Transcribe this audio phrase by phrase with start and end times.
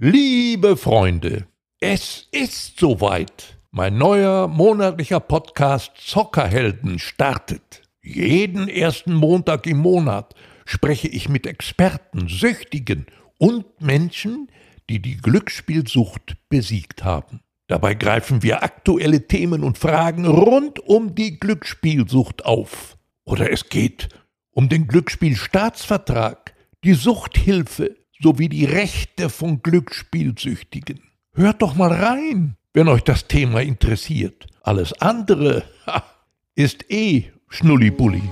[0.00, 1.46] Liebe Freunde,
[1.78, 3.58] es ist soweit.
[3.70, 7.82] Mein neuer monatlicher Podcast Zockerhelden startet.
[8.02, 10.34] Jeden ersten Montag im Monat
[10.64, 13.06] spreche ich mit Experten, Süchtigen
[13.38, 14.48] und Menschen,
[14.90, 17.42] die die Glücksspielsucht besiegt haben.
[17.68, 22.98] Dabei greifen wir aktuelle Themen und Fragen rund um die Glücksspielsucht auf.
[23.24, 24.08] Oder es geht
[24.50, 31.00] um den Glücksspielstaatsvertrag, die Suchthilfe, sowie die Rechte von Glücksspielsüchtigen.
[31.34, 34.46] Hört doch mal rein, wenn euch das Thema interessiert.
[34.62, 36.04] Alles andere ha,
[36.54, 38.22] ist eh Schnullibulli.